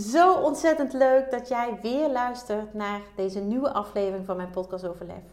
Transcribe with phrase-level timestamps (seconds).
[0.00, 5.06] Zo ontzettend leuk dat jij weer luistert naar deze nieuwe aflevering van mijn podcast over
[5.06, 5.24] lef.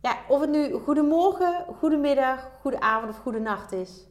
[0.00, 4.06] Ja, of het nu goedemorgen, goedemiddag, goede avond of goede nacht is.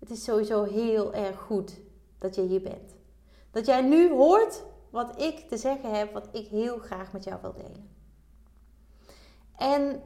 [0.00, 1.80] Het is sowieso heel erg goed
[2.18, 2.94] dat je hier bent.
[3.50, 7.40] Dat jij nu hoort wat ik te zeggen heb, wat ik heel graag met jou
[7.40, 7.90] wil delen.
[9.56, 10.02] En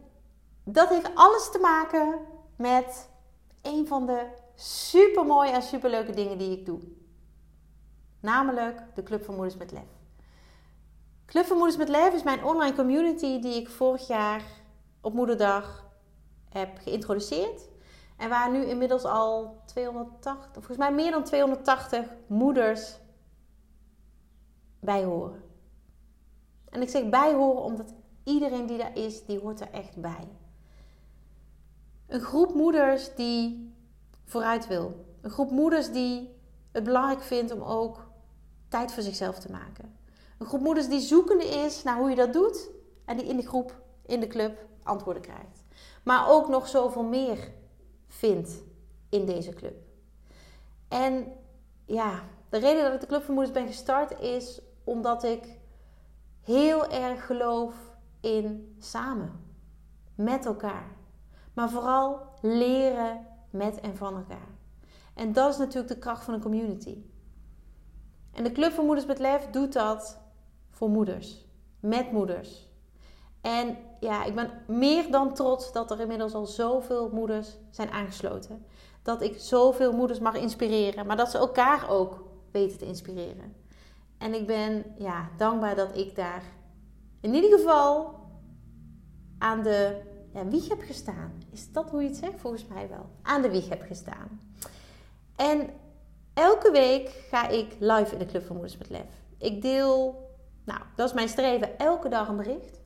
[0.64, 2.18] dat heeft alles te maken
[2.56, 3.08] met
[3.62, 6.95] een van de super mooie en super leuke dingen die ik doe.
[8.26, 9.88] Namelijk de Club van Moeders met Lef.
[11.26, 14.42] Club van Moeders met Lef is mijn online community die ik vorig jaar
[15.00, 15.84] op Moederdag
[16.48, 17.68] heb geïntroduceerd.
[18.16, 22.98] En waar nu inmiddels al 280, volgens mij meer dan 280 moeders
[24.80, 25.42] bij horen.
[26.70, 30.28] En ik zeg bij horen omdat iedereen die daar is, die hoort er echt bij.
[32.06, 33.74] Een groep moeders die
[34.24, 35.04] vooruit wil.
[35.20, 36.34] Een groep moeders die
[36.72, 38.05] het belangrijk vindt om ook
[38.68, 39.96] tijd voor zichzelf te maken.
[40.38, 42.70] Een groep moeders die zoekende is naar hoe je dat doet
[43.04, 45.64] en die in de groep, in de club, antwoorden krijgt.
[46.02, 47.52] Maar ook nog zoveel meer
[48.08, 48.62] vindt
[49.08, 49.74] in deze club.
[50.88, 51.32] En
[51.84, 55.58] ja, de reden dat ik de Club voor Moeders ben gestart is omdat ik
[56.42, 57.74] heel erg geloof
[58.20, 59.44] in samen,
[60.14, 60.96] met elkaar.
[61.54, 64.48] Maar vooral leren met en van elkaar.
[65.14, 66.98] En dat is natuurlijk de kracht van een community.
[68.36, 70.18] En de Club voor Moeders met Lef doet dat
[70.70, 71.44] voor moeders,
[71.80, 72.68] met moeders.
[73.40, 78.66] En ja, ik ben meer dan trots dat er inmiddels al zoveel moeders zijn aangesloten.
[79.02, 83.54] Dat ik zoveel moeders mag inspireren, maar dat ze elkaar ook weten te inspireren.
[84.18, 86.42] En ik ben ja, dankbaar dat ik daar
[87.20, 88.14] in ieder geval
[89.38, 90.02] aan de
[90.48, 91.32] wieg heb gestaan.
[91.50, 92.40] Is dat hoe je het zegt?
[92.40, 93.06] Volgens mij wel.
[93.22, 94.40] Aan de wieg heb gestaan.
[95.36, 95.70] En
[96.36, 99.24] elke week ga ik live in de Club van Moeders met Lef.
[99.38, 100.24] Ik deel,
[100.64, 102.80] nou, dat is mijn streven, elke dag een bericht.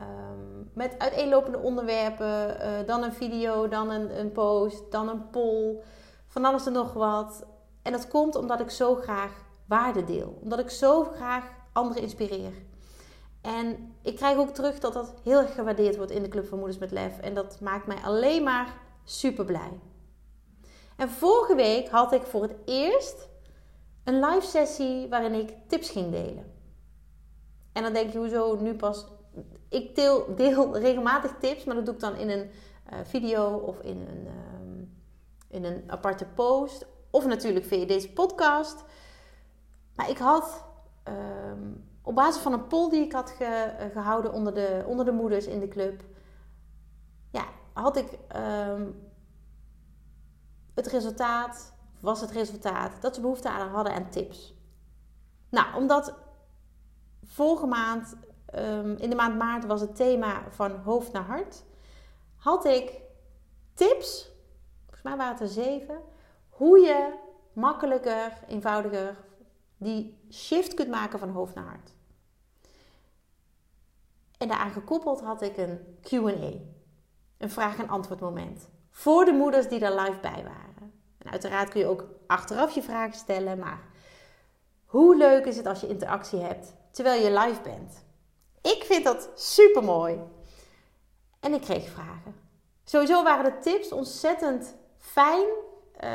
[0.00, 2.56] Um, met uiteenlopende onderwerpen.
[2.60, 5.76] Uh, dan een video, dan een, een post, dan een poll.
[6.26, 7.46] Van alles en nog wat.
[7.82, 9.32] En dat komt omdat ik zo graag
[9.66, 10.38] waarde deel.
[10.42, 12.52] Omdat ik zo graag anderen inspireer.
[13.40, 16.58] En ik krijg ook terug dat dat heel erg gewaardeerd wordt in de Club van
[16.58, 17.18] Moeders met Lef.
[17.18, 18.74] En dat maakt mij alleen maar
[19.04, 19.80] super blij.
[21.02, 23.28] En vorige week had ik voor het eerst
[24.04, 26.52] een live sessie waarin ik tips ging delen.
[27.72, 29.06] En dan denk je, hoezo nu pas?
[29.68, 30.36] Ik deel,
[30.78, 32.50] regelmatig tips, maar dat doe ik dan in een
[32.92, 34.86] uh, video of in een, uh,
[35.48, 36.86] in een aparte post.
[37.10, 38.84] Of natuurlijk via deze podcast.
[39.94, 40.64] Maar ik had
[41.08, 45.04] um, op basis van een poll die ik had ge, uh, gehouden onder de, onder
[45.04, 46.04] de moeders in de club.
[47.30, 49.10] Ja, had ik um,
[50.84, 54.54] het resultaat, was het resultaat dat ze behoefte aan hadden aan tips.
[55.48, 56.14] Nou, omdat
[57.24, 58.16] vorige maand,
[58.54, 61.64] um, in de maand maart, was het thema van hoofd naar hart,
[62.36, 63.00] had ik
[63.74, 64.30] tips,
[64.80, 66.00] volgens mij waren het er zeven,
[66.48, 67.14] hoe je
[67.52, 69.16] makkelijker, eenvoudiger
[69.76, 71.94] die shift kunt maken van hoofd naar hart.
[74.38, 76.52] En daaraan gekoppeld had ik een QA,
[77.38, 78.68] een vraag- en antwoord moment.
[78.90, 80.71] Voor de moeders die daar live bij waren.
[81.24, 83.80] En uiteraard kun je ook achteraf je vragen stellen, maar
[84.84, 88.04] hoe leuk is het als je interactie hebt terwijl je live bent?
[88.62, 90.20] Ik vind dat super mooi.
[91.40, 92.34] En ik kreeg vragen.
[92.84, 95.46] Sowieso waren de tips ontzettend fijn.
[96.04, 96.10] Uh,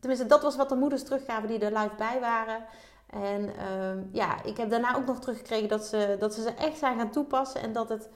[0.00, 2.64] tenminste, dat was wat de moeders teruggaven die er live bij waren.
[3.06, 6.78] En uh, ja, ik heb daarna ook nog teruggekregen dat ze, dat ze ze echt
[6.78, 8.08] zijn gaan toepassen en dat het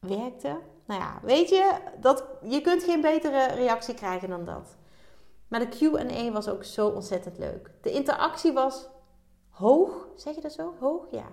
[0.00, 0.58] werkte.
[0.88, 4.76] Nou ja, weet je, dat, je kunt geen betere reactie krijgen dan dat.
[5.48, 7.70] Maar de QA was ook zo ontzettend leuk.
[7.82, 8.88] De interactie was
[9.48, 10.74] hoog, zeg je dat zo?
[10.80, 11.06] Hoog?
[11.10, 11.26] Ja.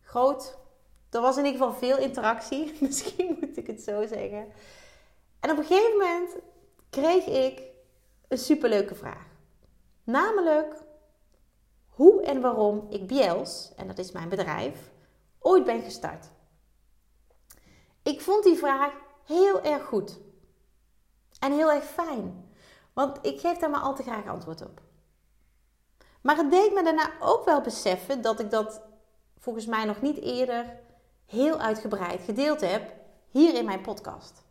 [0.00, 0.58] Groot.
[1.10, 2.72] Er was in ieder geval veel interactie.
[2.80, 4.46] Misschien moet ik het zo zeggen.
[5.40, 6.36] En op een gegeven moment
[6.90, 7.62] kreeg ik
[8.28, 9.26] een superleuke vraag.
[10.04, 10.74] Namelijk
[11.88, 14.90] hoe en waarom ik Biels, en dat is mijn bedrijf,
[15.38, 16.30] ooit ben gestart.
[18.02, 18.92] Ik vond die vraag
[19.24, 20.20] heel erg goed.
[21.40, 22.50] En heel erg fijn.
[22.92, 24.80] Want ik geef daar maar al te graag antwoord op.
[26.20, 28.82] Maar het deed me daarna ook wel beseffen dat ik dat
[29.38, 30.80] volgens mij nog niet eerder
[31.26, 32.92] heel uitgebreid gedeeld heb
[33.28, 34.42] hier in mijn podcast.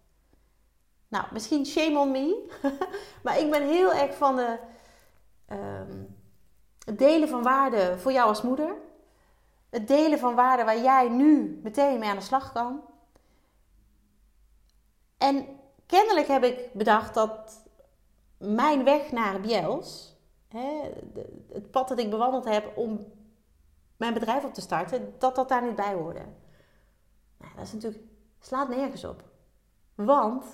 [1.08, 2.50] Nou, misschien shame on me,
[3.24, 4.58] maar ik ben heel erg van de
[5.46, 6.04] ehm,
[6.86, 8.76] het delen van waarde voor jou als moeder.
[9.70, 12.82] Het delen van waarde waar jij nu meteen mee aan de slag kan.
[15.22, 15.46] En
[15.86, 17.64] kennelijk heb ik bedacht dat
[18.38, 20.16] mijn weg naar Biels,
[21.52, 23.06] het pad dat ik bewandeld heb om
[23.98, 26.24] mijn bedrijf op te starten, dat dat daar niet bij hoorde.
[27.38, 28.04] Nou, dat is natuurlijk,
[28.40, 29.24] slaat nergens op.
[29.96, 30.46] Want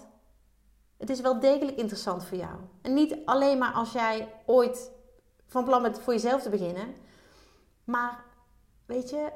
[0.97, 2.59] het is wel degelijk interessant voor jou.
[2.81, 4.91] En niet alleen maar als jij ooit
[5.45, 6.95] van plan bent voor jezelf te beginnen.
[7.83, 8.23] Maar
[8.85, 9.31] weet je,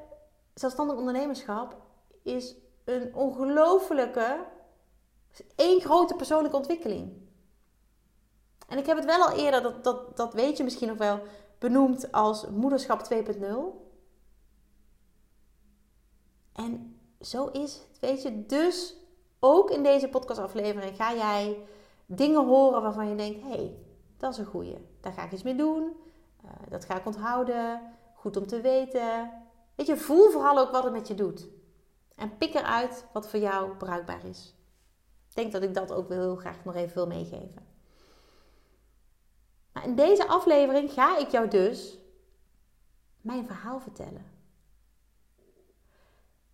[0.53, 1.75] zelfstandig ondernemerschap
[2.23, 2.55] is
[2.85, 4.45] een ongelofelijke,
[5.55, 7.29] één grote persoonlijke ontwikkeling.
[8.67, 11.19] En ik heb het wel al eerder, dat, dat, dat weet je misschien nog wel,
[11.57, 13.17] benoemd als moederschap 2.0.
[16.53, 18.45] En zo is het, weet je.
[18.45, 18.95] Dus
[19.39, 21.65] ook in deze podcastaflevering ga jij
[22.05, 23.75] dingen horen waarvan je denkt: hé, hey,
[24.17, 24.77] dat is een goeie.
[25.01, 25.83] Daar ga ik iets mee doen.
[26.45, 27.81] Uh, dat ga ik onthouden.
[28.15, 29.31] Goed om te weten.
[29.75, 31.47] Weet je, voel vooral ook wat het met je doet.
[32.15, 34.55] En pik eruit wat voor jou bruikbaar is.
[35.33, 37.67] Denk dat ik dat ook heel graag nog even wil meegeven.
[39.73, 41.97] Maar in deze aflevering ga ik jou dus
[43.21, 44.25] mijn verhaal vertellen.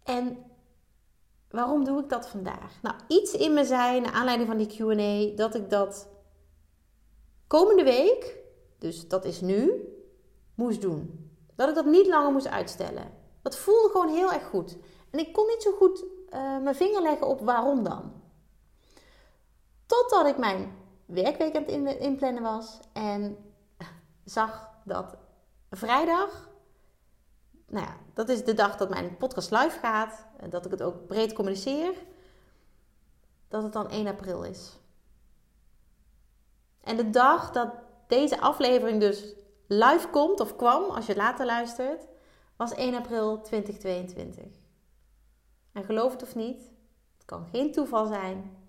[0.04, 0.46] En
[1.50, 2.82] waarom doe ik dat vandaag?
[2.82, 6.08] Nou, iets in me zei, naar aanleiding van die QA, dat ik dat
[7.48, 8.38] komende week,
[8.78, 9.88] dus dat is nu,
[10.56, 11.32] moest doen.
[11.56, 13.12] Dat ik dat niet langer moest uitstellen.
[13.42, 14.78] Dat voelde gewoon heel erg goed.
[15.10, 18.14] En ik kon niet zo goed uh, mijn vinger leggen op waarom dan.
[19.98, 23.38] Totdat ik mijn werkweek aan het inplannen was en
[24.24, 25.18] zag dat
[25.72, 26.50] vrijdag,
[27.68, 30.82] nou ja, dat is de dag dat mijn podcast live gaat, en dat ik het
[30.82, 31.94] ook breed communiceer,
[33.48, 34.80] dat het dan 1 april is.
[36.82, 37.70] En de dag dat
[38.08, 39.36] deze aflevering dus
[39.68, 42.08] live komt of kwam, als je later luistert,
[42.56, 44.62] was 1 april 2022.
[45.72, 46.62] En geloof het of niet,
[47.18, 48.66] het kan geen toeval zijn.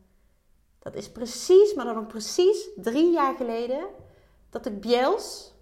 [0.89, 3.87] Dat is precies, maar dan precies drie jaar geleden,
[4.51, 5.55] dat ik Biels,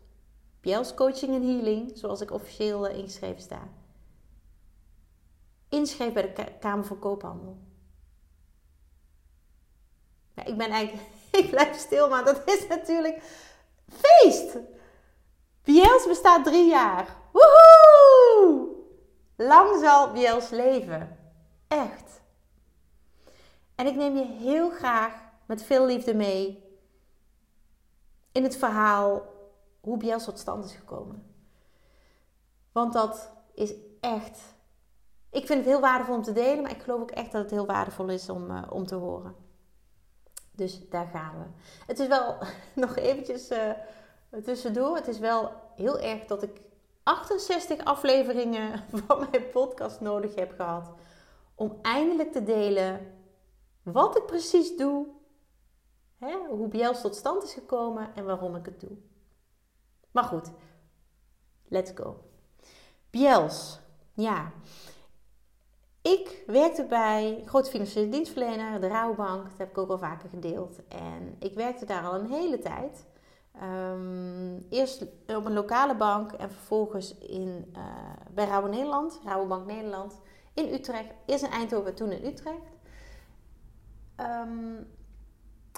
[0.61, 3.69] Biels Coaching en Healing, zoals ik officieel eh, ingeschreven sta,
[5.69, 7.59] inschreef bij de Kamer van Koophandel.
[10.35, 11.09] Ja, ik ben eigenlijk
[11.41, 13.23] ik blijf stil, maar dat is natuurlijk
[13.89, 14.59] feest.
[15.63, 17.17] Biels bestaat drie jaar.
[17.33, 18.69] Woehoe!
[19.37, 21.19] Lang zal Biels leven.
[21.69, 22.06] Echt.
[23.77, 25.15] En ik neem je heel graag
[25.47, 26.65] met veel liefde mee
[28.33, 29.23] in het verhaal
[29.81, 31.35] hoe Biels tot stand is gekomen.
[32.73, 34.55] Want dat is echt.
[35.31, 37.51] Ik vind het heel waardevol om te delen, maar ik geloof ook echt dat het
[37.51, 39.35] heel waardevol is om, uh, om te horen.
[40.53, 41.45] Dus daar gaan we.
[41.87, 42.37] Het is wel
[42.75, 43.71] nog eventjes uh,
[44.45, 44.97] tussendoor.
[44.97, 46.61] Het is wel heel erg dat ik
[47.03, 50.91] 68 afleveringen van mijn podcast nodig heb gehad.
[51.55, 53.16] Om eindelijk te delen
[53.93, 55.07] wat ik precies doe.
[56.19, 58.97] Hè, hoe Biels tot stand is gekomen en waarom ik het doe.
[60.11, 60.51] Maar goed,
[61.69, 62.21] let's go.
[63.11, 63.81] Biels,
[64.13, 64.53] ja.
[66.03, 69.49] Ik werkte bij een grote financiële dienstverlener, de Rouwbank.
[69.49, 70.87] Dat heb ik ook al vaker gedeeld.
[70.89, 73.07] En ik werkte daar al een hele tijd.
[73.63, 77.83] Um, eerst op een lokale bank en vervolgens in, uh,
[78.31, 80.21] bij Rauwe Nederland, Rouwbank Nederland,
[80.55, 81.15] in Utrecht.
[81.27, 82.76] Eerst in Eindhoven, toen in Utrecht.
[84.21, 84.95] Um,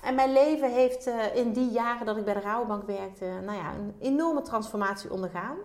[0.03, 3.59] en mijn leven heeft uh, in die jaren dat ik bij de Rouwbank werkte, nou
[3.59, 5.57] ja, een enorme transformatie ondergaan.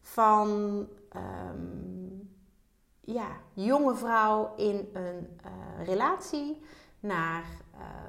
[0.00, 0.48] Van
[1.16, 2.34] um,
[3.00, 6.62] ja, jonge vrouw in een uh, relatie
[7.00, 7.44] naar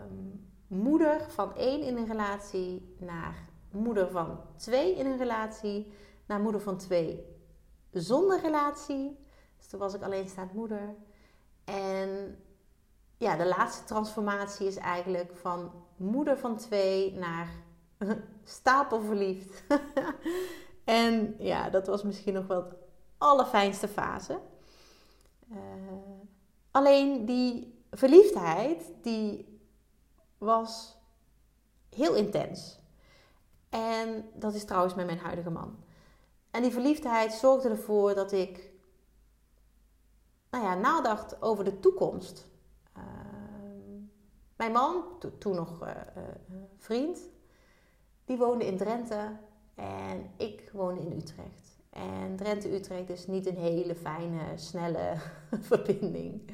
[0.06, 3.36] um, moeder van één in een relatie, naar
[3.72, 5.92] moeder van twee in een relatie,
[6.26, 7.36] naar moeder van twee
[7.92, 9.20] zonder relatie.
[9.58, 10.96] Dus toen was ik alleenstaand moeder.
[11.64, 12.38] En
[13.18, 17.50] ja, de laatste transformatie is eigenlijk van moeder van twee naar
[18.44, 19.64] stapelverliefd.
[20.84, 22.76] en ja, dat was misschien nog wel de
[23.18, 24.40] allerfijnste fase.
[25.52, 25.58] Uh,
[26.72, 29.60] alleen die verliefdheid, die
[30.38, 30.98] was
[31.90, 32.80] heel intens.
[33.70, 35.84] En dat is trouwens met mijn huidige man.
[36.52, 38.72] En die verliefdheid zorgde ervoor dat ik
[40.50, 42.48] nou ja, nadacht over de toekomst.
[44.58, 45.92] Mijn man, to toen nog uh,
[46.78, 47.20] vriend,
[48.26, 49.38] die woonde in Drenthe.
[49.76, 51.80] En ik woonde in Utrecht.
[51.90, 55.16] En Drenthe-Utrecht is niet een hele fijne, snelle
[55.70, 56.52] verbinding.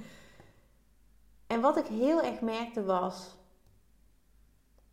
[1.47, 3.35] En wat ik heel erg merkte was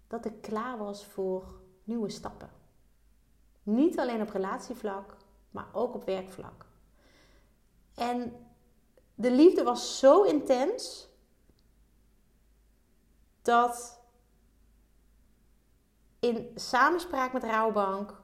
[0.07, 2.51] dat ik klaar was voor nieuwe stappen.
[3.63, 5.17] Niet alleen op relatievlak,
[5.51, 6.67] maar ook op werkvlak.
[7.95, 8.33] En
[9.15, 11.10] de liefde was zo intens
[13.43, 14.01] dat
[16.19, 18.23] in samenspraak met Rouwbank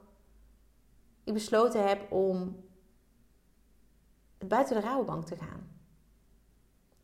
[1.23, 2.65] ik besloten heb om
[4.37, 5.79] buiten de Rouwbank te gaan.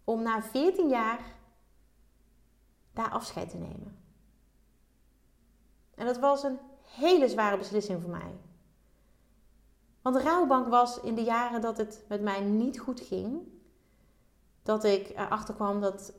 [0.03, 1.35] Om na 14 jaar
[2.93, 3.97] daar afscheid te nemen.
[5.95, 8.39] En dat was een hele zware beslissing voor mij.
[10.01, 13.47] Want de was in de jaren dat het met mij niet goed ging,
[14.61, 16.13] dat ik erachter kwam dat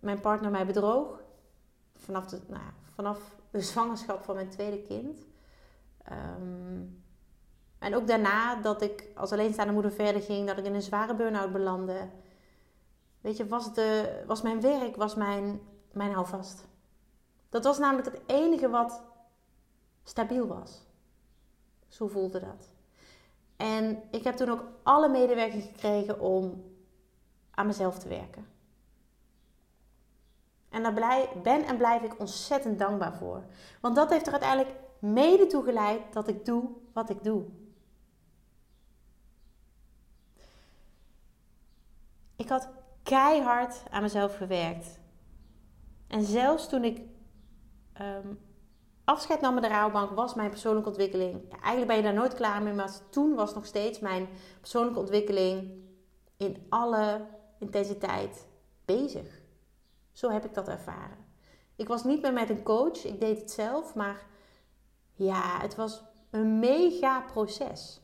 [0.00, 1.22] mijn partner mij bedroog.
[1.94, 2.62] Vanaf de, nou
[2.94, 5.18] vanaf de zwangerschap van mijn tweede kind.
[6.02, 6.82] Ehm,
[7.78, 11.14] en ook daarna dat ik als alleenstaande moeder verder ging, dat ik in een zware
[11.14, 12.08] burn-out belandde.
[13.20, 15.60] Weet je, was, de, was mijn werk, was mijn,
[15.92, 16.64] mijn houvast.
[17.48, 19.02] Dat was namelijk het enige wat
[20.02, 20.82] stabiel was.
[21.88, 22.68] Zo voelde dat.
[23.56, 26.64] En ik heb toen ook alle medewerking gekregen om
[27.50, 28.46] aan mezelf te werken.
[30.76, 33.44] En daar ben en blijf ik ontzettend dankbaar voor.
[33.80, 37.44] Want dat heeft er uiteindelijk mede toe geleid dat ik doe wat ik doe.
[42.36, 42.68] Ik had
[43.02, 44.98] keihard aan mezelf gewerkt.
[46.06, 47.00] En zelfs toen ik
[47.92, 48.34] ehm,
[49.04, 51.50] afscheid nam met de rouwbank, was mijn persoonlijke ontwikkeling.
[51.50, 54.28] Eigenlijk ben je daar nooit klaar mee, maar toen was nog steeds mijn
[54.60, 55.70] persoonlijke ontwikkeling
[56.36, 57.26] in alle
[57.58, 58.46] intensiteit
[58.84, 59.44] bezig.
[60.16, 61.24] Zo heb ik dat ervaren.
[61.76, 64.26] Ik was niet meer met een coach, ik deed het zelf, maar
[65.12, 68.00] ja, het was een mega proces.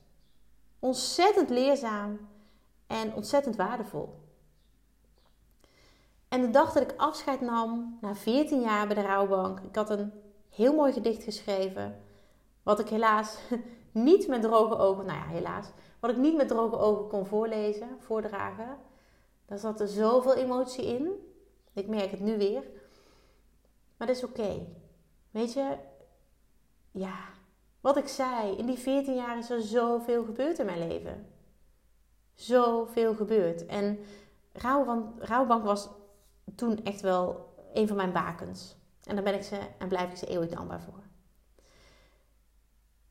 [0.79, 2.29] Ontzettend leerzaam
[2.87, 4.21] en ontzettend waardevol.
[6.29, 9.91] En de dag dat ik afscheid nam, na 14 jaar bij de rouwbank, ik had
[9.91, 10.13] een
[10.49, 12.03] heel mooi gedicht geschreven.
[12.63, 13.39] Wat ik helaas
[13.93, 15.67] niet met droge ogen, nou ja, helaas,
[16.01, 18.77] wat ik niet met droge ogen kon voorlezen, voordragen.
[19.47, 21.31] Daar zat er zoveel emotie in.
[21.73, 22.63] Ik merk het nu weer.
[23.97, 24.67] Maar dat is oké.
[25.31, 25.77] Weet je,
[26.91, 27.17] ja,
[27.81, 31.27] wat ik zei, in die 14 jaar is er zoveel gebeurd in mijn leven.
[32.35, 33.67] Zoveel gebeurd.
[33.67, 33.99] En
[35.19, 35.89] Rouwbank was
[36.55, 38.77] toen echt wel een van mijn bakens.
[39.05, 41.03] En daar ben ik ze en blijf ik ze eeuwig dankbaar voor.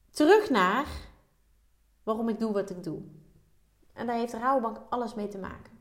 [0.10, 0.88] Terug naar
[2.04, 3.02] waarom ik doe wat ik doe.
[3.94, 5.81] En daar heeft Rouwbank alles mee te maken.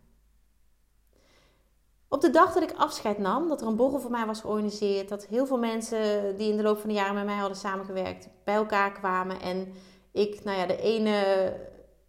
[2.13, 5.09] Op de dag dat ik afscheid nam, dat er een borrel voor mij was georganiseerd,
[5.09, 8.29] dat heel veel mensen die in de loop van de jaren met mij hadden samengewerkt,
[8.45, 9.73] bij elkaar kwamen en
[10.13, 11.53] ik, nou ja, de ene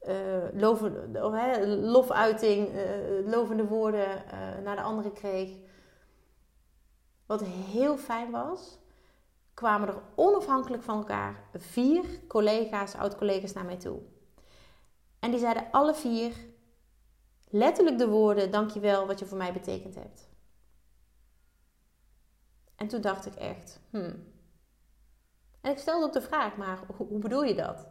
[0.07, 5.49] uh, lofuiting, uh, lovende woorden uh, naar de andere kreeg.
[7.25, 8.79] Wat heel fijn was,
[9.53, 13.99] kwamen er onafhankelijk van elkaar vier collega's, oud-collega's naar mij toe.
[15.19, 16.33] En die zeiden alle vier
[17.51, 20.29] letterlijk de woorden: Dankjewel wat je voor mij betekend hebt.
[22.75, 24.29] En toen dacht ik echt: hmm.
[25.61, 27.87] En ik stelde ook de vraag: Maar hoe, bedoel je dat?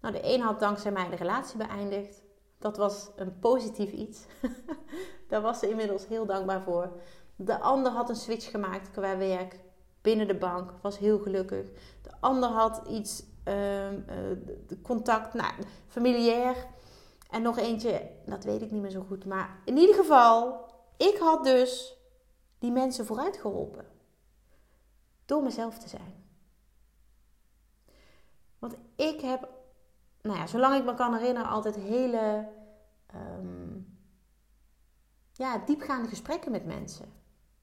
[0.00, 2.22] Nou, de een had dankzij mij de relatie beëindigd.
[2.58, 4.24] Dat was een positief iets.
[5.28, 6.92] Daar was ze inmiddels heel dankbaar voor.
[7.36, 9.60] De ander had een switch gemaakt qua werk
[10.00, 11.66] binnen de bank, was heel gelukkig.
[12.02, 14.04] De ander had iets, um,
[14.82, 15.52] contact, nou,
[15.86, 16.56] familiair.
[17.34, 19.24] En nog eentje, dat weet ik niet meer zo goed.
[19.24, 20.64] Maar in ieder geval,
[20.96, 21.96] ik had dus
[22.58, 23.86] die mensen vooruit geholpen.
[25.24, 26.24] Door mezelf te zijn.
[28.58, 29.48] Want ik heb,
[30.22, 32.48] nou ja, zolang ik me kan herinneren, altijd hele
[33.14, 33.98] um,
[35.32, 37.12] ja, diepgaande gesprekken met mensen.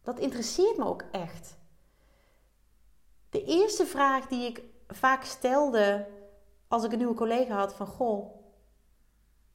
[0.01, 1.57] Dat interesseert me ook echt.
[3.29, 6.07] De eerste vraag die ik vaak stelde
[6.67, 8.40] als ik een nieuwe collega had van goh,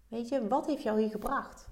[0.08, 1.68] weet je, wat heeft jou hier gebracht?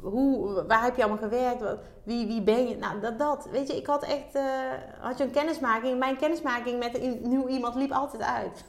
[0.00, 1.64] Hoe, waar heb je allemaal gewerkt?
[2.04, 2.76] Wie, wie ben je?
[2.76, 3.48] Nou, dat, dat.
[3.50, 5.98] Weet je, ik had echt, uh, had je een kennismaking.
[5.98, 8.64] Mijn kennismaking met een nieuw iemand liep altijd uit.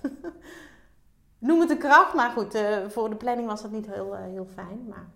[1.40, 4.20] Noem het een kracht, maar goed, uh, voor de planning was dat niet heel, uh,
[4.24, 4.86] heel fijn.
[4.88, 5.10] Maar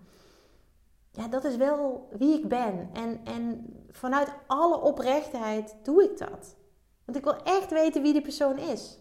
[1.10, 2.90] ja, dat is wel wie ik ben.
[2.92, 6.56] En, en vanuit alle oprechtheid doe ik dat.
[7.04, 8.98] Want ik wil echt weten wie die persoon is.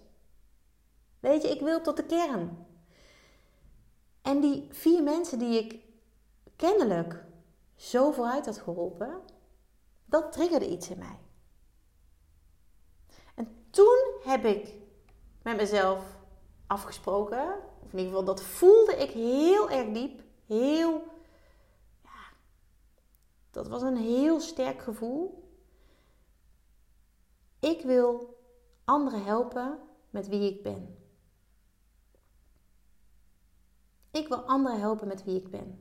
[1.19, 2.65] Weet je, ik wil tot de kern.
[4.21, 5.79] En die vier mensen die ik
[6.55, 7.25] kennelijk
[7.75, 9.21] zo vooruit had geholpen,
[10.05, 11.19] dat triggerde iets in mij.
[13.36, 14.74] En toen heb ik
[15.41, 16.17] met mezelf
[16.67, 17.55] afgesproken.
[17.79, 20.21] Of in ieder geval, dat voelde ik heel erg diep.
[20.45, 21.03] Heel,
[22.03, 22.31] ja,
[23.51, 25.50] dat was een heel sterk gevoel.
[27.59, 28.38] Ik wil
[28.86, 31.07] anderen helpen met wie ik ben.
[34.17, 35.79] Ik wil anderen helpen met wie ik ben.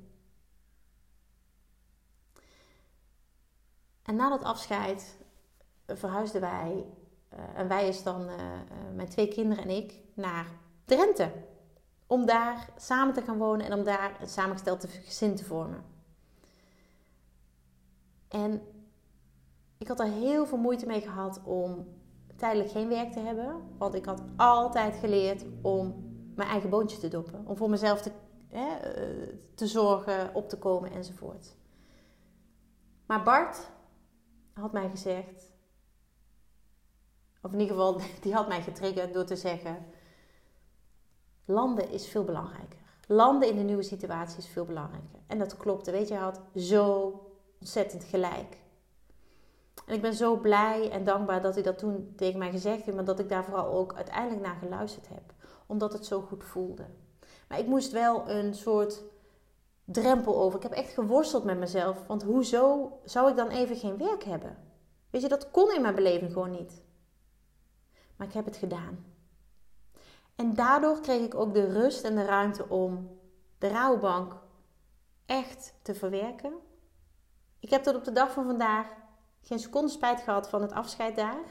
[4.02, 5.16] En na dat afscheid
[5.86, 6.86] verhuisden wij,
[7.32, 8.34] uh, en wij is dan uh,
[8.94, 10.46] mijn twee kinderen en ik, naar
[10.84, 11.32] Drenthe.
[12.06, 15.84] Om daar samen te gaan wonen en om daar een samengesteld gezin te vormen.
[18.28, 18.62] En
[19.78, 21.86] ik had er heel veel moeite mee gehad om
[22.36, 23.76] tijdelijk geen werk te hebben.
[23.78, 27.46] Want ik had altijd geleerd om mijn eigen boontje te doppen.
[27.46, 28.10] Om voor mezelf te,
[28.50, 28.72] eh,
[29.54, 31.56] te zorgen, op te komen enzovoort.
[33.06, 33.70] Maar Bart
[34.52, 35.50] had mij gezegd,
[37.42, 39.86] of in ieder geval, die had mij getriggerd door te zeggen:
[41.44, 42.78] landen is veel belangrijker.
[43.08, 45.20] Landen in de nieuwe situatie is veel belangrijker.
[45.26, 45.90] En dat klopte.
[45.90, 47.12] Weet je, hij had zo
[47.60, 48.58] ontzettend gelijk.
[49.86, 52.96] En ik ben zo blij en dankbaar dat hij dat toen tegen mij gezegd heeft,
[52.96, 55.32] maar dat ik daar vooral ook uiteindelijk naar geluisterd heb,
[55.66, 56.86] omdat het zo goed voelde.
[57.46, 59.02] Maar ik moest wel een soort
[59.84, 60.56] drempel over.
[60.56, 64.56] Ik heb echt geworsteld met mezelf, want hoezo zou ik dan even geen werk hebben?
[65.10, 66.82] Weet je, dat kon in mijn beleving gewoon niet.
[68.16, 69.04] Maar ik heb het gedaan.
[70.34, 73.18] En daardoor kreeg ik ook de rust en de ruimte om
[73.58, 74.36] de rouwbank
[75.26, 76.52] echt te verwerken.
[77.60, 78.86] Ik heb tot op de dag van vandaag
[79.42, 81.44] geen seconde spijt gehad van het afscheid daar.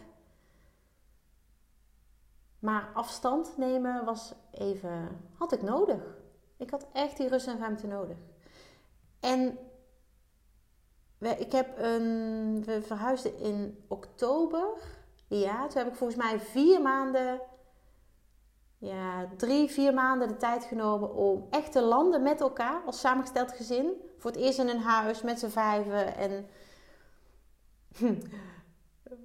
[2.66, 6.02] Maar afstand nemen was even, had ik nodig.
[6.58, 8.18] Ik had echt die rust en ruimte nodig.
[9.20, 9.58] En
[11.20, 14.68] ik heb een, we verhuisden in oktober.
[15.28, 17.42] Ja, toen heb ik volgens mij vier maanden,
[18.78, 23.52] ja, drie, vier maanden de tijd genomen om echt te landen met elkaar als samengesteld
[23.52, 23.92] gezin.
[24.18, 26.48] Voor het eerst in een huis met z'n vijven en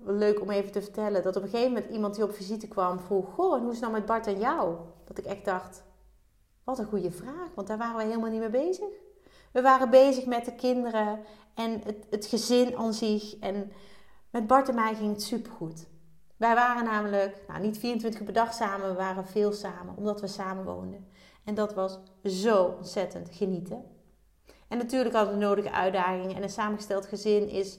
[0.05, 3.01] leuk om even te vertellen dat op een gegeven moment iemand die op visite kwam
[3.01, 4.77] vroeg: Goh, en hoe is het nou met Bart en jou?
[5.05, 5.85] Dat ik echt dacht:
[6.65, 8.89] Wat een goede vraag, want daar waren we helemaal niet mee bezig.
[9.53, 11.21] We waren bezig met de kinderen
[11.55, 13.39] en het, het gezin aan zich.
[13.39, 13.73] En
[14.31, 15.89] met Bart en mij ging het supergoed.
[16.37, 20.21] Wij waren namelijk nou, niet 24 uur per dag samen, we waren veel samen, omdat
[20.21, 21.07] we samen woonden.
[21.45, 23.85] En dat was zo ontzettend genieten.
[24.69, 27.79] En natuurlijk hadden we nodige uitdagingen en een samengesteld gezin is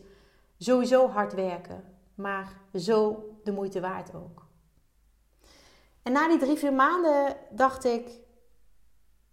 [0.64, 1.84] Sowieso hard werken,
[2.22, 4.46] maar zo de moeite waard ook.
[6.04, 8.10] En na die drie, vier maanden dacht ik,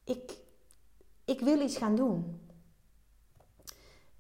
[0.05, 0.39] ik,
[1.25, 2.47] ik wil iets gaan doen.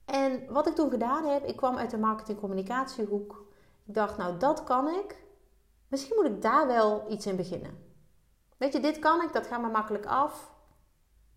[0.04, 3.46] En wat ik toen gedaan heb, ik kwam uit de marketing-communicatiehoek.
[3.86, 5.26] Ik dacht, nou dat kan ik.
[5.88, 7.86] Misschien moet ik daar wel iets in beginnen.
[8.56, 10.52] Weet je, dit kan ik, dat gaat me makkelijk af.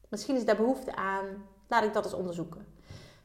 [0.09, 1.45] Misschien is daar behoefte aan.
[1.67, 2.75] Laat ik dat eens onderzoeken.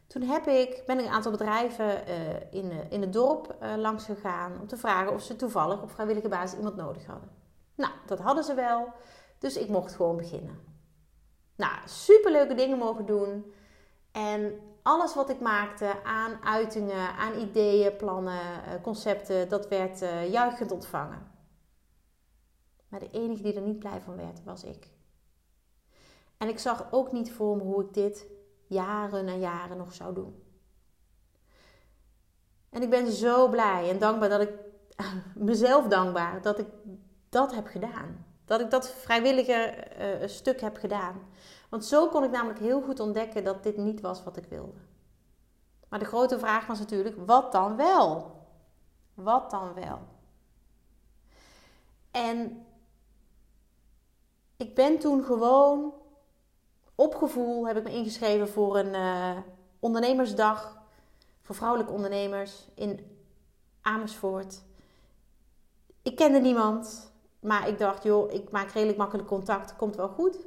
[0.07, 4.05] Toen heb ik, ben ik een aantal bedrijven uh, in, in het dorp uh, langs
[4.05, 7.31] gegaan om te vragen of ze toevallig op vrijwillige basis iemand nodig hadden.
[7.75, 8.92] Nou, dat hadden ze wel,
[9.38, 10.59] dus ik mocht gewoon beginnen.
[11.57, 13.53] Nou, superleuke dingen mogen doen.
[14.12, 19.99] En alles wat ik maakte aan uitingen, aan ideeën, plannen, uh, concepten, dat werd
[20.31, 21.31] juichend ontvangen.
[22.88, 24.88] Maar de enige die er niet blij van werd, was ik.
[26.38, 28.27] En ik zag ook niet voor me hoe ik dit
[28.66, 30.42] jaren en jaren nog zou doen.
[32.70, 34.52] En ik ben zo blij en dankbaar dat ik
[35.35, 36.66] mezelf dankbaar dat ik
[37.29, 38.24] dat heb gedaan.
[38.44, 41.29] Dat ik dat vrijwillige uh, stuk heb gedaan.
[41.68, 44.79] Want zo kon ik namelijk heel goed ontdekken dat dit niet was wat ik wilde.
[45.88, 48.35] Maar de grote vraag was natuurlijk: wat dan wel?
[49.14, 49.98] Wat dan wel?
[52.11, 52.66] En
[54.57, 55.94] ik ben toen gewoon
[56.96, 59.37] op gevoel heb ik me ingeschreven voor een uh,
[59.78, 60.82] ondernemersdag
[61.42, 63.18] voor vrouwelijke ondernemers in
[63.80, 64.62] Amersfoort.
[66.02, 70.38] Ik kende niemand, maar ik dacht, joh, ik maak redelijk makkelijk contact, komt wel goed.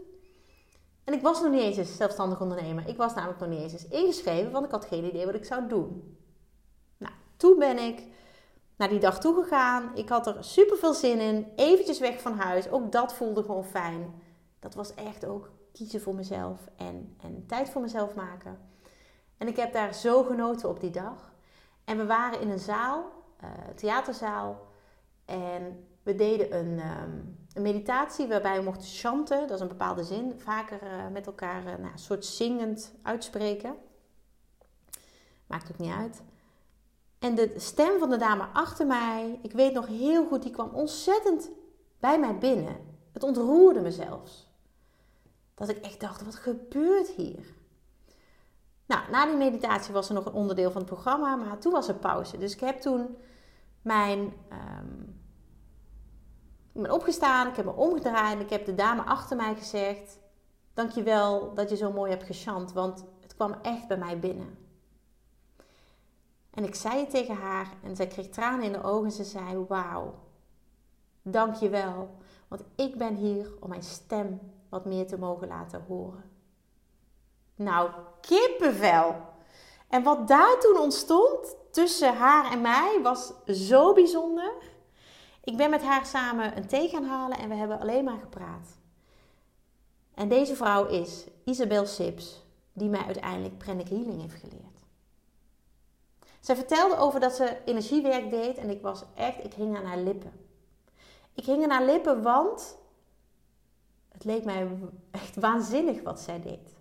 [1.03, 2.88] En ik was nog niet eens een zelfstandig ondernemer.
[2.88, 5.67] Ik was namelijk nog niet eens ingeschreven, want ik had geen idee wat ik zou
[5.67, 6.17] doen.
[6.97, 8.03] Nou, toen ben ik
[8.75, 9.91] naar die dag toegegaan.
[9.95, 11.51] Ik had er super veel zin in.
[11.55, 12.69] Eventjes weg van huis.
[12.69, 14.21] Ook dat voelde gewoon fijn.
[14.59, 15.49] Dat was echt ook
[15.80, 18.60] kiezen voor mezelf en, en tijd voor mezelf maken.
[19.38, 21.34] En ik heb daar zo genoten op die dag.
[21.84, 23.12] En we waren in een zaal,
[23.44, 24.68] uh, theaterzaal.
[25.26, 27.18] En we deden een, ehm,
[27.54, 29.39] een, meditatie waarbij we mochten chanten.
[29.39, 30.39] Dat is een bepaalde zin.
[30.39, 33.76] Vaker uh, met elkaar uh, nou, een soort zingend uitspreken.
[35.48, 36.22] Maakt ook niet uit.
[37.20, 40.70] En de stem van de dame achter mij, ik weet nog heel goed, die kwam
[40.74, 41.50] ontzettend
[42.00, 42.78] bij mij binnen.
[43.12, 44.48] Het ontroerde me zelfs.
[45.60, 47.54] Dat ik echt dacht, wat gebeurt hier?
[48.86, 51.88] Nou, na die meditatie was er nog een onderdeel van het programma, maar toen was
[51.88, 52.38] er pauze.
[52.38, 53.17] Dus ik heb toen
[53.82, 54.19] mijn.
[54.19, 55.22] Um,
[56.74, 60.19] ik ben opgestaan, ik heb me omgedraaid en ik heb de dame achter mij gezegd:
[60.74, 64.58] Dankjewel dat je zo mooi hebt gechant, want het kwam echt bij mij binnen.
[66.50, 69.24] En ik zei het tegen haar en zij kreeg tranen in de ogen en ze
[69.24, 70.13] zei: Wauw,
[71.22, 72.17] dankjewel,
[72.48, 76.23] want ik ben hier om mijn stem wat meer te mogen laten horen.
[77.55, 77.89] Nou,
[78.21, 79.15] kippenvel.
[79.88, 84.53] En wat daar toen ontstond tussen haar en mij was zo bijzonder.
[85.43, 88.77] Ik ben met haar samen een thee gaan halen en we hebben alleen maar gepraat.
[90.13, 94.79] En deze vrouw is Isabel Sips, die mij uiteindelijk Pranic Healing heeft geleerd.
[96.39, 99.97] Zij vertelde over dat ze energiewerk deed en ik was echt, ik hing aan haar
[99.97, 100.47] lippen.
[101.34, 102.77] Ik hing aan haar lippen, want
[104.19, 104.67] het leek mij
[105.12, 106.75] echt waanzinnig wat zij deed.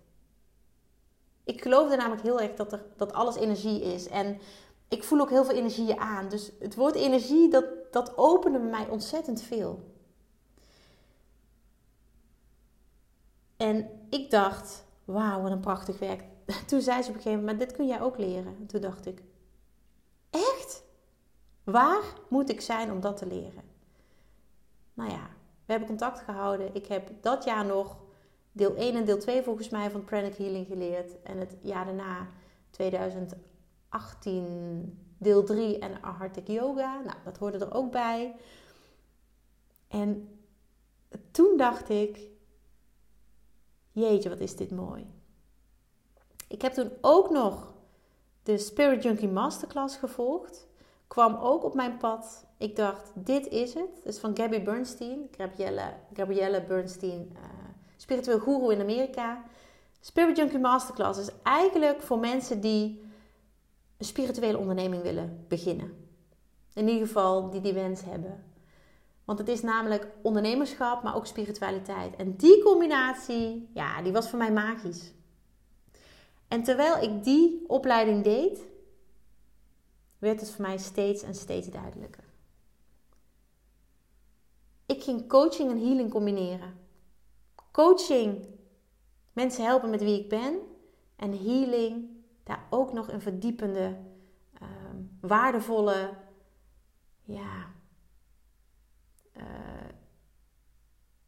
[1.43, 4.07] Ik geloofde namelijk heel erg dat, er, dat alles energie is.
[4.07, 4.39] En
[4.87, 6.29] ik voel ook heel veel energieën aan.
[6.29, 9.93] Dus het woord energie, dat, dat opende mij ontzettend veel.
[13.57, 16.23] En ik dacht, wauw, wat een prachtig werk.
[16.67, 18.55] Toen zei ze op een gegeven moment, maar dit kun jij ook leren.
[18.59, 19.23] En toen dacht ik,
[20.29, 20.83] echt?
[21.63, 23.63] Waar moet ik zijn om dat te leren?
[24.93, 25.29] Nou ja,
[25.69, 26.75] we hebben contact gehouden.
[26.75, 27.97] Ik heb dat jaar nog
[28.51, 31.21] deel 1 en deel 2 volgens mij van Pranic Healing geleerd.
[31.21, 32.27] En het jaar daarna,
[32.69, 36.99] 2018, deel 3 en Arctic Yoga.
[36.99, 38.35] Nou, dat hoorde er ook bij.
[39.87, 40.39] En
[41.31, 42.19] toen dacht ik,
[43.91, 45.07] jeetje, wat is dit mooi.
[46.47, 47.73] Ik heb toen ook nog
[48.43, 50.67] de Spirit Junkie Masterclass gevolgd.
[51.07, 52.47] Kwam ook op mijn pad.
[52.59, 53.89] Ik dacht, dit is het.
[54.03, 55.29] Dat is van Gabby Bernstein.
[56.13, 57.39] Gabrielle, Bernstein, uh,
[57.97, 59.43] spiritueel guru in Amerika.
[59.99, 63.01] Spirit Junkie Masterclass is eigenlijk voor mensen die
[63.97, 66.07] een spirituele onderneming willen beginnen.
[66.73, 68.43] In ieder geval die die wens hebben.
[69.25, 72.15] Want het is namelijk ondernemerschap, maar ook spiritualiteit.
[72.15, 75.13] En die combinatie, ja, die was voor mij magisch.
[76.47, 78.59] En terwijl ik die opleiding deed,
[80.17, 82.28] werd het voor mij steeds en steeds duidelijker.
[84.89, 86.79] Ik ging coaching en healing combineren.
[87.71, 88.47] Coaching,
[89.33, 90.59] mensen helpen met wie ik ben.
[91.15, 92.09] En healing,
[92.43, 93.97] daar ook nog een verdiepende,
[94.61, 94.67] uh,
[95.21, 96.17] waardevolle,
[97.21, 97.73] ja,
[99.37, 99.43] uh,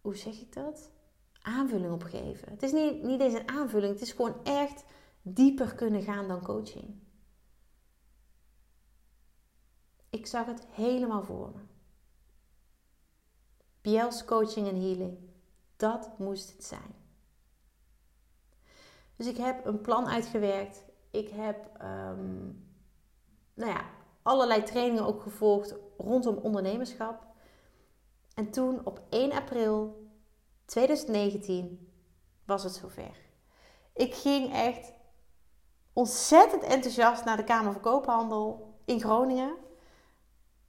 [0.02, 0.92] hoe zeg ik dat?
[1.42, 2.50] Aanvulling op geven.
[2.52, 4.84] Het is niet, niet eens een aanvulling, het is gewoon echt
[5.22, 7.00] dieper kunnen gaan dan coaching.
[10.10, 11.71] Ik zag het helemaal voor me.
[13.82, 15.18] Biels coaching en healing.
[15.76, 16.96] Dat moest het zijn.
[19.16, 20.84] Dus ik heb een plan uitgewerkt.
[21.12, 22.70] Ik heb um,
[23.54, 23.86] nou ja,
[24.22, 27.26] allerlei trainingen ook gevolgd rondom ondernemerschap.
[28.36, 30.08] En toen op 1 april
[30.66, 31.92] 2019
[32.46, 33.20] was het zover.
[33.94, 34.94] Ik ging echt
[35.94, 39.56] ontzettend enthousiast naar de Kamer van Koophandel in Groningen.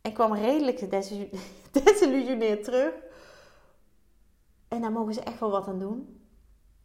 [0.03, 2.93] En kwam redelijk gedesillusioneerd terug.
[4.69, 6.21] En daar mogen ze echt wel wat aan doen.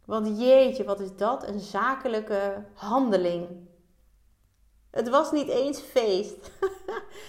[0.04, 1.48] Want jeetje, wat is dat?
[1.48, 3.48] Een zakelijke handeling.
[4.90, 6.50] Het was niet eens feest.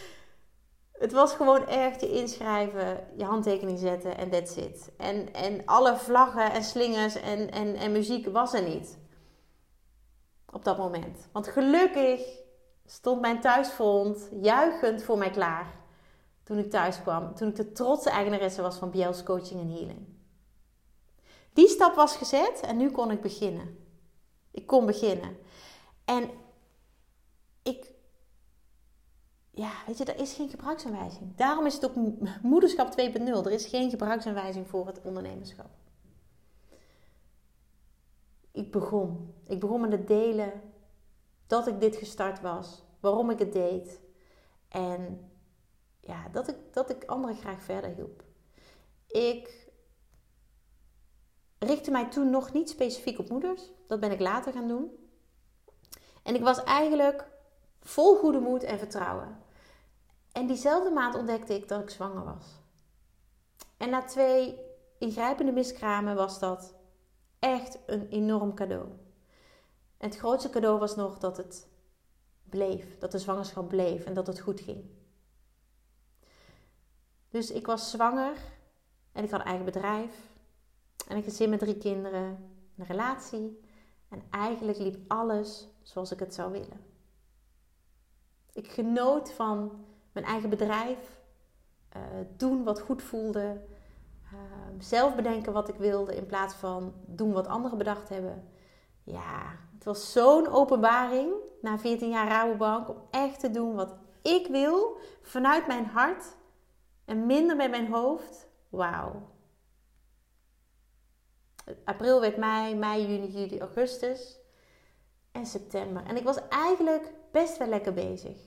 [1.04, 4.92] het was gewoon echt je inschrijven, je handtekening zetten en that's it.
[4.98, 8.98] En, en alle vlaggen en slingers en, en, en muziek was er niet.
[10.52, 11.28] Op dat moment.
[11.32, 12.22] Want gelukkig
[12.86, 15.79] stond mijn thuisfront juichend voor mij klaar.
[16.50, 17.36] Toen ik thuis kwam.
[17.36, 20.08] Toen ik de trotse eigenaresse was van Biels Coaching en Healing.
[21.54, 23.78] Die stap was gezet en nu kon ik beginnen.
[24.52, 25.38] Ik kon beginnen.
[26.06, 26.30] En
[27.64, 27.92] ik,
[29.52, 31.36] ja, weet je, er is geen gebruiksaanwijzing.
[31.36, 31.96] Daarom is het ook
[32.42, 33.26] moederschap 2.0.
[33.26, 35.70] Er is geen gebruiksaanwijzing voor het ondernemerschap.
[38.52, 39.34] Ik begon.
[39.48, 40.62] Ik begon met het delen
[41.48, 44.00] dat ik dit gestart was, waarom ik het deed
[44.68, 45.30] en
[46.00, 48.24] ja, dat, ik, dat ik anderen graag verder hielp.
[49.08, 49.72] Ik
[51.60, 53.72] richtte mij toen nog niet specifiek op moeders.
[53.88, 55.10] Dat ben ik later gaan doen.
[56.24, 57.28] En ik was eigenlijk
[57.82, 59.38] vol goede moed en vertrouwen.
[60.32, 62.46] En diezelfde maand ontdekte ik dat ik zwanger was.
[63.78, 64.60] En na twee
[64.98, 66.74] ingrijpende miskramen was dat
[67.40, 68.88] echt een enorm cadeau.
[69.98, 71.68] Het grootste cadeau was nog dat het
[72.44, 72.98] bleef.
[72.98, 74.99] Dat de zwangerschap bleef en dat het goed ging.
[77.30, 78.38] Dus ik was zwanger
[79.12, 80.28] en ik had een eigen bedrijf.
[81.08, 83.60] En een gezin met drie kinderen, een relatie.
[84.10, 86.86] En eigenlijk liep alles zoals ik het zou willen.
[88.54, 91.22] Ik genoot van mijn eigen bedrijf,
[91.96, 92.02] uh,
[92.38, 93.62] doen wat goed voelde,
[94.34, 94.40] uh,
[94.80, 98.48] zelf bedenken wat ik wilde in plaats van doen wat anderen bedacht hebben.
[99.04, 104.48] Ja, het was zo'n openbaring na 14 jaar Rabobank om echt te doen wat ik
[104.48, 106.24] wil vanuit mijn hart
[107.10, 108.48] en minder met mijn hoofd.
[108.70, 109.30] Wauw.
[111.84, 114.40] April werd mei, mei, juni, juli, augustus
[115.32, 116.06] en september.
[116.06, 118.38] En ik was eigenlijk best wel lekker bezig.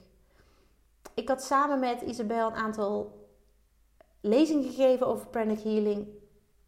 [1.14, 3.20] Ik had samen met Isabel een aantal
[4.20, 6.08] lezingen gegeven over pranic healing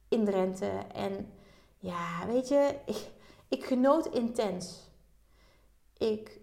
[0.08, 0.70] in Drenthe.
[0.94, 1.32] En
[1.78, 3.10] ja, weet je, ik,
[3.48, 4.90] ik genoot intens.
[5.98, 6.40] Ik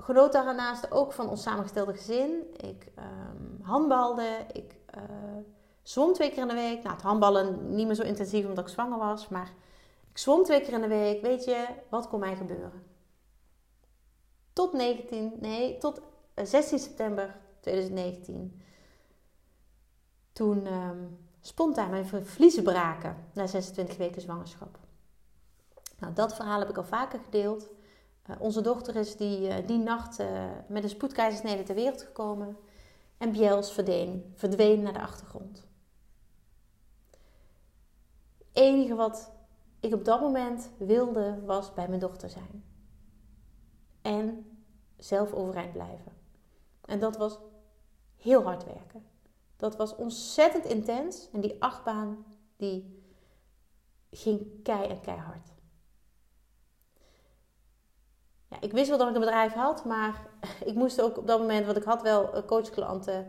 [0.00, 2.42] genoot daarnaast ook van ons samengestelde gezin.
[2.56, 4.46] Ik um, handbalde.
[4.52, 5.02] Ik uh,
[5.82, 6.82] zwom twee keer in de week.
[6.82, 9.28] Nou, het handballen niet meer zo intensief omdat ik zwanger was.
[9.28, 9.52] Maar
[10.10, 11.22] ik zwom twee keer in de week.
[11.22, 12.82] Weet je, wat kon mij gebeuren?
[14.52, 16.00] Tot 19, nee, tot
[16.34, 18.62] 16 eh, september 2019.
[20.32, 24.78] Toen um, spontaan mijn vliezen braken na 26 weken zwangerschap.
[25.98, 27.68] Nou, dat verhaal heb ik al vaker gedeeld.
[28.30, 32.56] Uh, onze dochter is die, uh, die nacht uh, met een spoedkeizersnede ter wereld gekomen.
[33.18, 35.68] En Bjels verdween, verdween naar de achtergrond.
[38.38, 39.32] Het enige wat
[39.80, 42.64] ik op dat moment wilde was bij mijn dochter zijn.
[44.02, 44.58] En
[44.96, 46.12] zelf overeind blijven.
[46.84, 47.38] En dat was
[48.16, 49.04] heel hard werken.
[49.56, 51.28] Dat was ontzettend intens.
[51.32, 52.24] En die achtbaan,
[52.56, 53.02] die
[54.10, 55.49] ging kei en keihard.
[58.50, 60.26] Ja, ik wist wel dat ik een bedrijf had, maar
[60.70, 63.28] ik moest ook op dat moment, want ik had wel eh, coachklanten,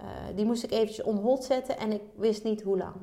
[0.00, 2.94] uh, die moest ik eventjes on hold zetten en ik wist niet hoe lang.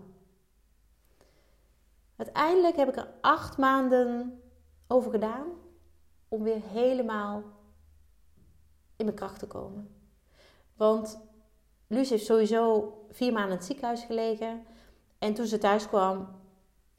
[2.16, 4.42] Uiteindelijk heb ik er acht maanden
[4.88, 5.48] over gedaan
[6.28, 7.44] om weer helemaal
[8.96, 9.96] in mijn kracht te komen.
[10.76, 11.20] Want
[11.88, 14.66] Luus heeft sowieso vier maanden in het ziekenhuis gelegen.
[15.20, 16.28] En toen ze thuis kwam,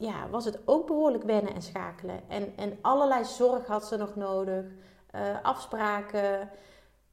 [0.01, 2.29] ja, was het ook behoorlijk wennen en schakelen.
[2.29, 4.65] En, en allerlei zorg had ze nog nodig,
[5.15, 6.51] uh, afspraken.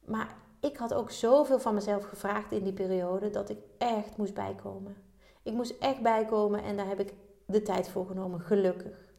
[0.04, 4.34] Maar ik had ook zoveel van mezelf gevraagd in die periode dat ik echt moest
[4.34, 4.96] bijkomen.
[5.42, 7.14] Ik moest echt bijkomen en daar heb ik
[7.46, 9.12] de tijd voor genomen, gelukkig.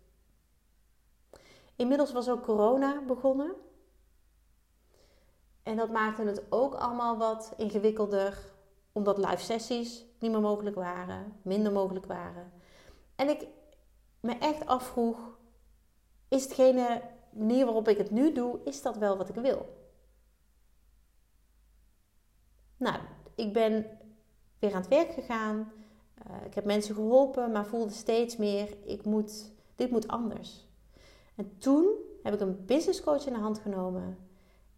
[1.76, 3.54] Inmiddels was ook corona begonnen.
[5.64, 8.38] En dat maakte het ook allemaal wat ingewikkelder,
[8.92, 12.52] omdat live sessies niet meer mogelijk waren, minder mogelijk waren.
[13.16, 13.48] En ik
[14.20, 15.38] me echt afvroeg:
[16.28, 19.78] is hetgene manier waarop ik het nu doe, is dat wel wat ik wil?
[22.78, 23.00] Nou,
[23.36, 23.86] ik ben
[24.60, 25.72] weer aan het werk gegaan.
[26.28, 30.68] Uh, ik heb mensen geholpen, maar voelde steeds meer: ik moet, dit moet anders.
[31.36, 34.18] En toen heb ik een business coach in de hand genomen.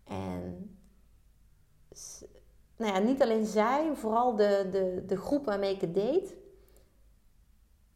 [0.04, 0.76] En
[2.78, 6.36] nou ja, niet alleen zij, vooral de, de, de groep waarmee ik het deed,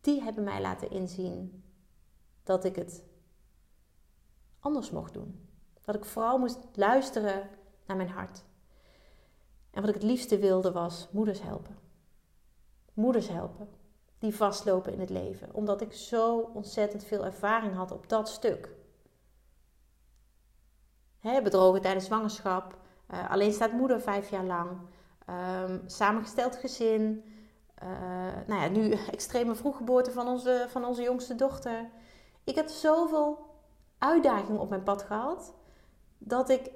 [0.06, 1.64] die hebben mij laten inzien
[2.44, 3.04] dat ik het
[4.60, 5.50] anders mocht doen.
[5.82, 7.50] Dat ik vooral moest luisteren
[7.86, 8.44] naar mijn hart.
[9.72, 11.78] En wat ik het liefste wilde was moeders helpen.
[12.94, 13.70] Moeders helpen
[14.20, 18.70] die vastlopen in het leven, omdat ik zo ontzettend veel ervaring had op dat stuk.
[21.22, 22.78] Bedrogen tijdens zwangerschap,
[23.12, 24.70] uh, alleen staat moeder vijf jaar lang.
[25.30, 27.24] Um, samengesteld gezin.
[27.84, 27.90] Uh,
[28.48, 31.90] nou ja, nu extreme vroeggeboorte van onze, van onze jongste dochter.
[32.44, 33.54] Ik heb zoveel
[33.98, 35.54] uitdagingen op mijn pad gehad.
[36.18, 36.72] Dat ik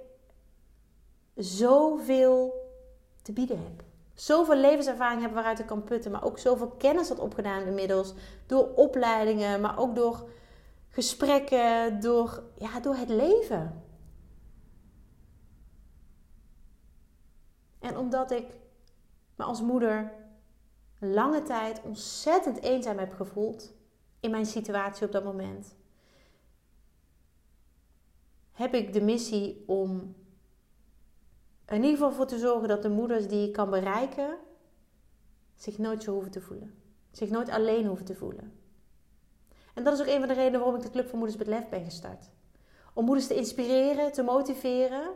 [1.35, 2.53] zoveel
[3.21, 3.83] te bieden heb.
[4.13, 6.11] Zoveel levenservaring heb waaruit ik kan putten.
[6.11, 8.13] Maar ook zoveel kennis had opgedaan inmiddels.
[8.45, 10.29] Door opleidingen, maar ook door
[10.89, 11.99] gesprekken.
[11.99, 13.83] Door, ja, door het leven.
[17.79, 18.45] En omdat ik
[19.35, 20.11] me als moeder
[20.99, 23.73] lange tijd ontzettend eenzaam heb gevoeld
[24.19, 25.75] in mijn situatie op dat moment,
[28.51, 30.15] heb ik de missie om
[31.67, 34.37] in ieder geval voor te zorgen dat de moeders die ik kan bereiken
[35.55, 36.75] zich nooit zo hoeven te voelen.
[37.11, 38.53] Zich nooit alleen hoeven te voelen.
[39.73, 41.47] En dat is ook een van de redenen waarom ik de Club voor Moeders met
[41.47, 42.29] Lef ben gestart.
[42.93, 45.11] Om moeders te inspireren, te motiveren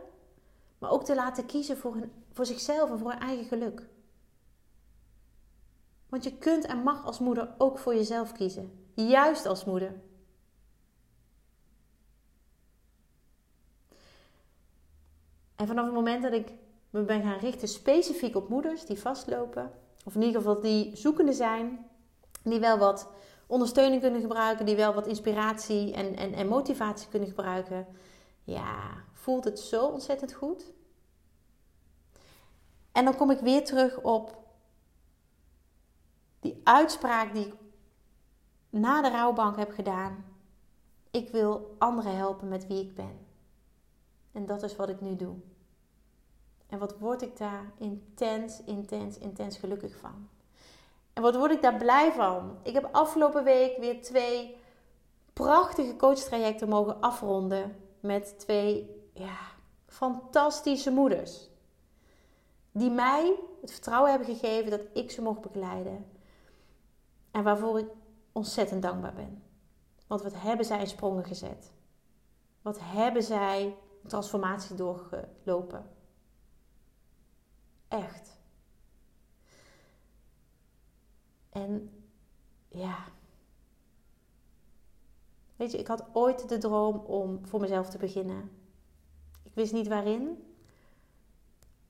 [0.84, 3.86] maar ook te laten kiezen voor, hun, voor zichzelf en voor hun eigen geluk.
[6.14, 8.88] Want je kunt en mag als moeder ook voor jezelf kiezen.
[8.94, 10.00] Juist als moeder.
[15.54, 16.52] En vanaf het moment dat ik
[16.90, 19.72] me ben gaan richten specifiek op moeders die vastlopen,
[20.04, 21.86] of in ieder geval die zoekende zijn,
[22.42, 23.08] die wel wat
[23.46, 27.86] ondersteuning kunnen gebruiken, die wel wat inspiratie en, en, en motivatie kunnen gebruiken,
[28.44, 30.72] ja, voelt het zo ontzettend goed.
[32.92, 34.42] En dan kom ik weer terug op
[36.44, 37.54] die uitspraak die ik
[38.70, 40.24] na de rouwbank heb gedaan.
[41.10, 43.26] Ik wil anderen helpen met wie ik ben.
[44.32, 45.34] En dat is wat ik nu doe.
[46.66, 50.28] En wat word ik daar intens, intens, intens gelukkig van.
[51.12, 52.58] En wat word ik daar blij van?
[52.62, 54.56] Ik heb afgelopen week weer twee
[55.32, 59.38] prachtige coachtrajecten mogen afronden met twee ja,
[59.86, 61.48] fantastische moeders.
[62.72, 66.12] Die mij het vertrouwen hebben gegeven dat ik ze mocht begeleiden.
[67.34, 67.88] En waarvoor ik
[68.32, 69.42] ontzettend dankbaar ben.
[70.06, 71.72] Want wat hebben zij in sprongen gezet?
[72.62, 73.64] Wat hebben zij
[74.02, 75.90] een transformatie doorgelopen?
[77.88, 78.38] Echt.
[81.50, 82.04] En
[82.68, 83.04] ja.
[85.56, 88.50] Weet je, ik had ooit de droom om voor mezelf te beginnen.
[89.42, 90.54] Ik wist niet waarin.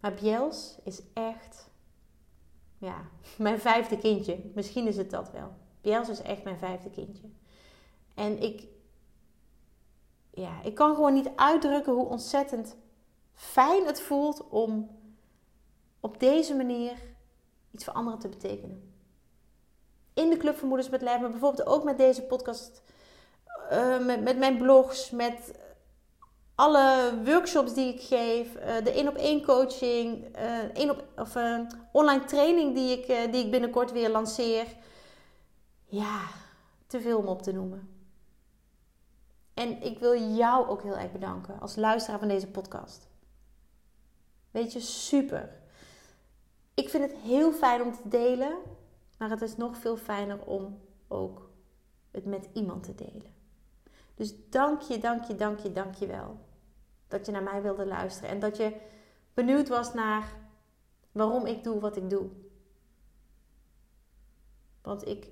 [0.01, 1.71] Maar Biels is echt,
[2.85, 4.51] ja, mijn vijfde kindje.
[4.55, 5.53] Misschien is het dat wel.
[5.81, 7.29] Biels is echt mijn vijfde kindje.
[8.15, 8.67] En ik,
[10.31, 12.77] ja, ik kan gewoon niet uitdrukken hoe ontzettend
[13.33, 14.99] fijn het voelt om
[16.01, 16.93] op deze manier
[17.71, 18.93] iets voor anderen te betekenen.
[20.15, 22.83] In de Club van Moeders met Lef, maar bijvoorbeeld ook met deze podcast,
[23.73, 25.59] uh, met, met mijn blogs, met
[26.55, 31.37] alle workshops die ik geef, uh, de één op één coaching, uh, één op, of
[31.93, 34.67] online training die ik, die ik binnenkort weer lanceer.
[35.85, 36.21] Ja,
[36.87, 37.89] te veel om op te noemen.
[39.55, 43.09] En ik wil jou ook heel erg bedanken als luisteraar van deze podcast.
[44.51, 45.63] Weet je, super.
[46.75, 48.57] Ik vind het heel fijn om te delen,
[49.19, 51.51] maar het is nog veel fijner om ook
[52.11, 53.34] het met iemand te delen.
[54.15, 56.39] Dus dank je, dank je, dank je, dank je wel
[57.09, 58.81] dat je naar mij wilde luisteren en dat je
[59.35, 60.33] benieuwd was naar
[61.13, 62.31] waarom ik doe wat ik doe.
[64.83, 65.29] Want ik,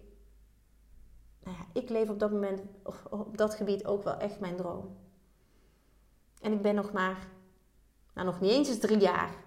[1.43, 2.63] nou ja, ik leef op dat moment,
[3.11, 4.97] op dat gebied ook wel echt mijn droom.
[6.41, 7.29] En ik ben nog maar,
[8.15, 9.43] nou nog niet eens drie jaar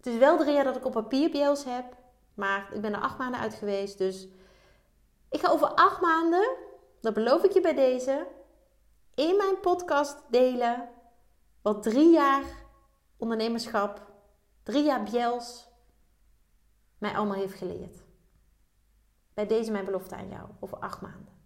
[0.00, 1.96] het is wel drie jaar dat ik op papier BL's heb.
[2.34, 3.98] Maar ik ben er acht maanden uit geweest.
[3.98, 4.28] Dus
[5.28, 6.56] ik ga over acht maanden,
[7.00, 8.26] dat beloof ik je bij deze,
[9.14, 10.88] in mijn podcast delen
[11.62, 12.44] wat drie jaar
[13.16, 14.12] ondernemerschap,
[14.62, 15.68] drie jaar BL's
[16.98, 18.02] mij allemaal heeft geleerd.
[19.34, 21.38] Bij deze mijn belofte aan jou over acht maanden.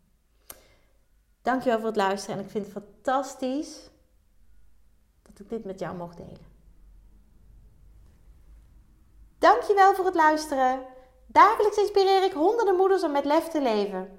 [1.42, 3.90] Dankjewel voor het luisteren en ik vind het fantastisch
[5.22, 6.52] dat ik dit met jou mocht delen.
[9.38, 10.86] Dankjewel voor het luisteren.
[11.26, 14.18] Dagelijks inspireer ik honderden moeders om met lef te leven.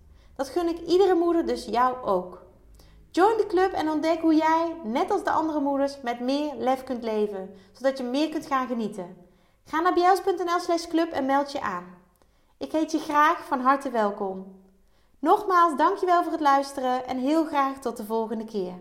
[0.41, 2.41] Dat gun ik iedere moeder, dus jou ook.
[3.11, 6.83] Join de club en ontdek hoe jij, net als de andere moeders, met meer lef
[6.83, 9.17] kunt leven, zodat je meer kunt gaan genieten.
[9.65, 11.85] Ga naar bjels.nl/slash club en meld je aan.
[12.57, 14.61] Ik heet je graag van harte welkom.
[15.19, 18.73] Nogmaals, dankjewel voor het luisteren en heel graag tot de volgende keer.